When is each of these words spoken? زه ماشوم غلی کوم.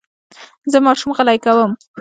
زه 0.71 0.77
ماشوم 0.85 1.11
غلی 1.17 1.37
کوم. 1.45 1.71